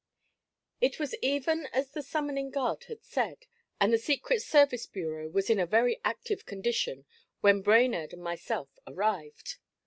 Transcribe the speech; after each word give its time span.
It 0.81 0.97
was 0.97 1.13
even 1.21 1.67
as 1.67 1.91
the 1.91 2.01
summoning 2.01 2.49
guard 2.49 2.85
had 2.85 3.03
said, 3.03 3.45
and 3.79 3.93
the 3.93 3.99
Secret 3.99 4.41
Service 4.41 4.87
Bureau 4.87 5.29
was 5.29 5.47
in 5.47 5.59
a 5.59 5.67
very 5.67 6.01
active 6.03 6.43
condition 6.47 7.05
when 7.41 7.61
Brainerd 7.61 8.11
and 8.11 8.23
myself 8.23 8.69
arrived. 8.87 9.57